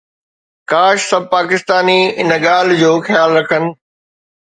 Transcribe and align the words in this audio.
ڪاش 0.71 0.97
سڀ 1.09 1.23
پاڪستاني 1.35 1.99
ان 2.19 2.27
ڳالهه 2.45 2.79
جو 2.81 2.91
خيال 3.07 3.29
رکن 3.39 3.63